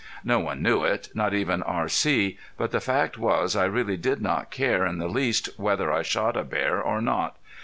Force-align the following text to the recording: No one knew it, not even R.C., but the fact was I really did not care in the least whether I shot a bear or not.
No 0.23 0.39
one 0.39 0.63
knew 0.63 0.83
it, 0.83 1.09
not 1.13 1.31
even 1.31 1.61
R.C., 1.61 2.35
but 2.57 2.71
the 2.71 2.79
fact 2.79 3.19
was 3.19 3.55
I 3.55 3.65
really 3.65 3.97
did 3.97 4.19
not 4.19 4.49
care 4.49 4.83
in 4.83 4.97
the 4.97 5.05
least 5.07 5.49
whether 5.57 5.91
I 5.93 6.01
shot 6.01 6.35
a 6.35 6.43
bear 6.43 6.81
or 6.81 7.03
not. 7.03 7.35